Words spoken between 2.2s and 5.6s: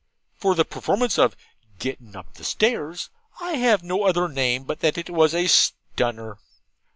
Stairs,' I have no other name but that it was a